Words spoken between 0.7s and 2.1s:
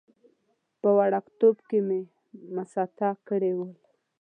په وړکتوب کې مې